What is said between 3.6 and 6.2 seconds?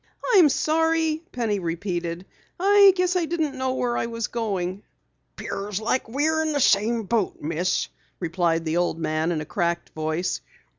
where I was going." "'Pears like